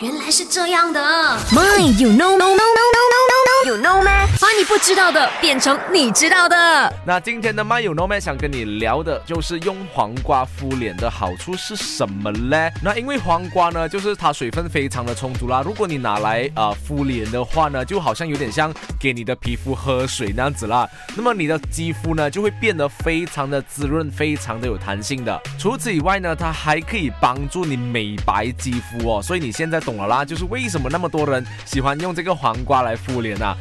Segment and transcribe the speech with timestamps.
[0.00, 1.00] 原来是这样的。
[1.52, 3.05] My you know no no no no
[4.58, 6.90] 你不知道的变成你知道的。
[7.04, 12.72] 那今天的 My You Know Man 想跟你聊的就是用黄瓜敷脸的好处是什么嘞？
[12.82, 15.60] 那因为黄瓜呢，就是它水分非常的充足啦。
[15.62, 20.88] 如果你拿来呃敷脸的话呢，就好像有点像给你的皮肤喝水那样子啦。
[21.14, 25.38] 那么你的肌肤呢就会变得非常的滋润，非常的有弹性的。
[25.58, 29.22] 除此以外呢，它还可以帮助你美白肌肤哦。
[29.22, 33.54] 所以你现在懂了啦，就是为什么那么多人喜欢用这个黄瓜来敷脸啊。